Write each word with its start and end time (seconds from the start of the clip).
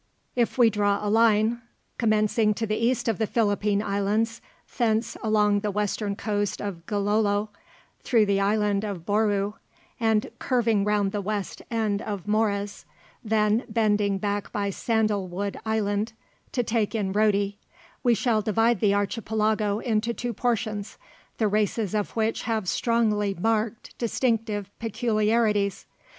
If 0.35 0.57
we 0.57 0.71
draw 0.71 0.97
a 1.07 1.11
line 1.11 1.49
(see 1.49 1.51
Physical 1.51 1.59
Map, 1.59 1.59
Vol. 1.59 2.17
1. 2.23 2.27
p. 2.27 2.33
14), 2.33 2.33
commencing 2.49 2.53
to 2.55 2.67
the 2.67 2.75
east 2.87 3.07
of 3.07 3.17
the 3.19 3.27
Philippine 3.27 3.83
Islands, 3.83 4.41
thence 4.79 5.17
along 5.21 5.59
the 5.59 5.69
western 5.69 6.15
coast 6.15 6.59
of 6.59 6.83
Gilolo, 6.87 7.49
through 8.01 8.25
the 8.25 8.39
island 8.41 8.83
of 8.83 9.05
Bouru, 9.05 9.53
and 9.99 10.31
curving 10.39 10.83
round 10.83 11.11
the 11.11 11.21
west 11.21 11.61
end 11.69 12.01
of 12.01 12.27
Mores, 12.27 12.85
then 13.23 13.63
bending 13.69 14.17
back 14.17 14.51
by 14.51 14.71
Sandalwood 14.71 15.57
Island 15.67 16.13
to 16.51 16.63
take 16.63 16.95
in 16.95 17.13
Rotti, 17.13 17.59
we 18.01 18.15
shall 18.15 18.41
divide 18.41 18.79
the 18.79 18.95
Archipelago 18.95 19.77
into 19.77 20.15
two 20.15 20.33
portions, 20.33 20.97
the 21.37 21.47
races 21.47 21.93
of 21.93 22.15
which 22.15 22.41
have 22.41 22.67
strongly 22.67 23.35
marked 23.35 23.95
distinctive 23.99 24.71
peculiarities. 24.79 25.85